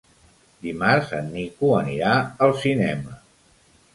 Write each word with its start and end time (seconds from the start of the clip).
Dimarts 0.67 1.11
en 1.17 1.27
Nico 1.33 1.69
anirà 1.81 2.15
al 2.47 2.57
cinema. 2.65 3.17